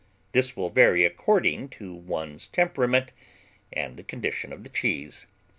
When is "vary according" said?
0.71-1.69